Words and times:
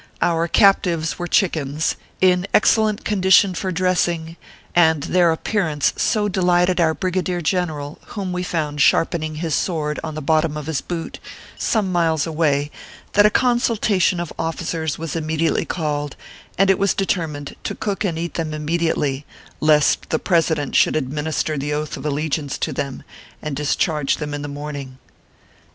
Our 0.19 0.47
captives 0.47 1.19
were 1.19 1.27
chickens, 1.27 1.95
in 2.21 2.47
excellent 2.55 3.05
condition 3.05 3.53
for 3.53 3.71
dressing, 3.71 4.35
and 4.73 5.03
their 5.03 5.31
appearance 5.31 5.93
so 5.95 6.27
delighted 6.27 6.81
our 6.81 6.95
brigadier 6.95 7.39
general 7.39 7.99
whom 8.07 8.33
we 8.33 8.41
found 8.41 8.81
sharpening 8.81 9.35
his 9.35 9.53
sword 9.53 9.99
on 10.03 10.15
the 10.15 10.19
bottom 10.23 10.57
of 10.57 10.65
his 10.65 10.81
boot, 10.81 11.19
some 11.55 11.91
miles 11.91 12.25
away 12.25 12.71
that 13.13 13.27
a 13.27 13.29
consultation 13.29 14.19
of 14.19 14.33
officers 14.39 14.97
was 14.97 15.15
immediately 15.15 15.65
called, 15.65 16.15
and 16.57 16.71
it 16.71 16.79
was 16.79 16.95
determined 16.95 17.55
to 17.63 17.75
cook 17.75 18.03
and 18.03 18.17
eat 18.17 18.33
them 18.33 18.55
immediately, 18.55 19.23
lest 19.59 20.09
the 20.09 20.17
President 20.17 20.75
should 20.75 20.95
administer 20.95 21.59
the 21.59 21.73
oath 21.73 21.95
of 21.95 22.07
allegiance 22.07 22.57
to 22.57 22.73
them, 22.73 23.03
and 23.39 23.55
discharge 23.55 24.17
them 24.17 24.33
in 24.33 24.41
the 24.41 24.47
morning. 24.47 24.97